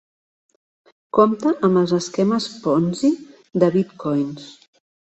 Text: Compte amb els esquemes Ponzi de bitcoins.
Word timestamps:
Compte 1.17 1.53
amb 1.69 1.83
els 1.83 1.95
esquemes 1.99 2.49
Ponzi 2.65 3.15
de 3.65 3.73
bitcoins. 3.81 4.53